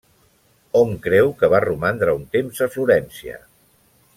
Hom 0.79 0.95
creu 1.03 1.29
que 1.41 1.49
va 1.55 1.61
romandre 1.67 2.17
un 2.21 2.27
temps 2.37 2.65
a 2.67 2.69
Florència. 2.77 3.39